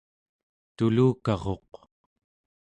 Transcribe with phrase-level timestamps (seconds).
[0.75, 1.71] tulukaruq